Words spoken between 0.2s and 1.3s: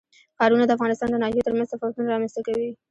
ښارونه د افغانستان د